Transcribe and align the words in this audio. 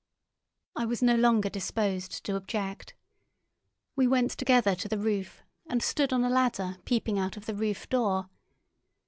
I 0.75 0.85
was 0.85 1.03
no 1.03 1.15
longer 1.15 1.47
disposed 1.47 2.23
to 2.25 2.35
object. 2.35 2.95
We 3.95 4.07
went 4.07 4.31
together 4.31 4.73
to 4.73 4.87
the 4.87 4.97
roof 4.97 5.43
and 5.67 5.83
stood 5.83 6.11
on 6.11 6.23
a 6.23 6.29
ladder 6.31 6.79
peeping 6.85 7.19
out 7.19 7.37
of 7.37 7.45
the 7.45 7.53
roof 7.53 7.87
door. 7.87 8.27